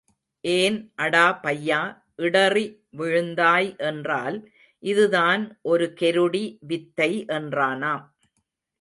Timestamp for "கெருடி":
6.01-6.45